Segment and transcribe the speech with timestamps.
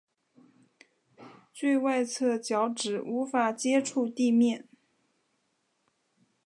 [1.53, 4.67] 最外侧脚趾无法接触地面。